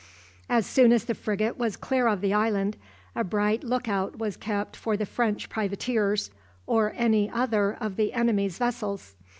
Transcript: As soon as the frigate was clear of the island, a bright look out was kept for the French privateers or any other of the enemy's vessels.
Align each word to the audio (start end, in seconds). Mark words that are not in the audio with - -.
As 0.49 0.65
soon 0.65 0.91
as 0.91 1.05
the 1.05 1.13
frigate 1.13 1.59
was 1.59 1.77
clear 1.77 2.07
of 2.07 2.21
the 2.21 2.33
island, 2.33 2.75
a 3.15 3.23
bright 3.23 3.63
look 3.63 3.87
out 3.87 4.17
was 4.17 4.35
kept 4.35 4.75
for 4.75 4.97
the 4.97 5.05
French 5.05 5.47
privateers 5.47 6.31
or 6.65 6.91
any 6.97 7.29
other 7.29 7.77
of 7.79 7.97
the 7.97 8.11
enemy's 8.13 8.57
vessels. 8.57 9.13